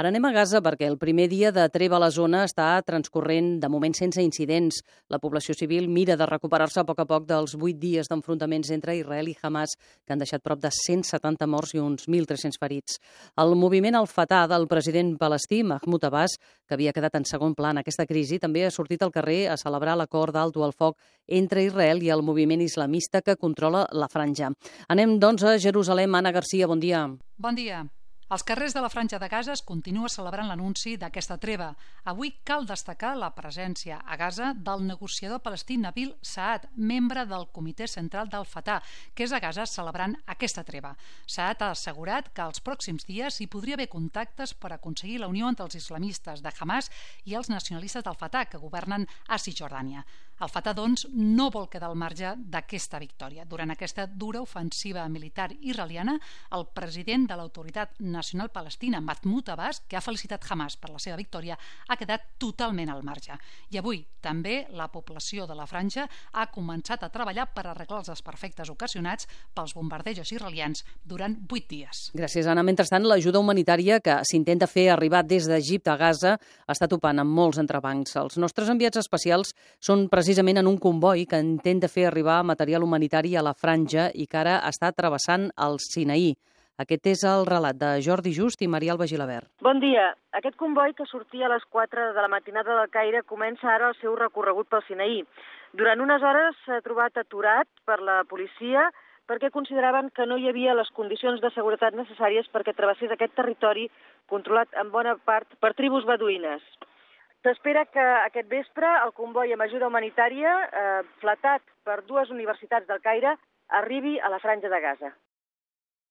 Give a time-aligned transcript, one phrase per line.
[0.00, 3.58] Ara anem a Gaza perquè el primer dia de treva a la zona està transcorrent
[3.60, 4.78] de moment sense incidents.
[5.12, 8.96] La població civil mira de recuperar-se a poc a poc dels vuit dies d'enfrontaments entre
[8.96, 12.96] Israel i Hamas que han deixat prop de 170 morts i uns 1.300 ferits.
[13.36, 17.84] El moviment al-Fatah del president palestí Mahmoud Abbas, que havia quedat en segon pla en
[17.84, 20.96] aquesta crisi, també ha sortit al carrer a celebrar l'acord d'alto al foc
[21.28, 24.54] entre Israel i el moviment islamista que controla la franja.
[24.88, 26.14] Anem, doncs, a Jerusalem.
[26.16, 27.10] Anna Garcia, bon dia.
[27.36, 27.84] Bon dia.
[28.32, 31.66] Els carrers de la Franja de Gaza es continua celebrant l'anunci d'aquesta treva.
[32.08, 37.84] Avui cal destacar la presència a Gaza del negociador palestí Nabil Saad, membre del Comitè
[37.84, 38.78] Central del Fatah,
[39.12, 40.94] que és a Gaza celebrant aquesta treva.
[41.26, 45.52] Saad ha assegurat que els pròxims dies hi podria haver contactes per aconseguir la unió
[45.52, 46.88] entre els islamistes de Hamas
[47.28, 50.06] i els nacionalistes del Fatah, que governen a Cisjordània.
[50.42, 53.44] El Fatah, doncs, no vol quedar al marge d'aquesta victòria.
[53.46, 56.16] Durant aquesta dura ofensiva militar israeliana,
[56.56, 61.14] el president de l'Autoritat Nacional Palestina, Mahmoud Abbas, que ha felicitat Hamas per la seva
[61.20, 61.54] victòria,
[61.86, 63.36] ha quedat totalment al marge.
[63.70, 68.10] I avui també la població de la franja ha començat a treballar per arreglar els
[68.10, 72.08] desperfectes ocasionats pels bombardejos israelians durant vuit dies.
[72.18, 72.66] Gràcies, Anna.
[72.66, 76.34] Mentrestant, l'ajuda humanitària que s'intenta fer arribar des d'Egipte a Gaza
[76.66, 78.18] està topant amb molts entrebancs.
[78.18, 82.86] Els nostres enviats especials són presidents precisament en un comboi que intenta fer arribar material
[82.86, 86.30] humanitari a la franja i que ara està travessant el Sinaí.
[86.80, 89.50] Aquest és el relat de Jordi Just i Maria Alba Gilabert.
[89.60, 90.06] Bon dia.
[90.32, 93.98] Aquest comboi que sortia a les 4 de la matinada del Caire comença ara el
[94.00, 95.20] seu recorregut pel Sinaí.
[95.76, 98.86] Durant unes hores s'ha trobat aturat per la policia
[99.28, 103.90] perquè consideraven que no hi havia les condicions de seguretat necessàries perquè travessés aquest territori
[104.32, 106.64] controlat en bona part per tribus beduïnes.
[107.42, 113.02] S'espera que aquest vespre el comboi amb ajuda humanitària, eh, flatat per dues universitats del
[113.02, 113.34] Caire,
[113.82, 115.10] arribi a la franja de Gaza.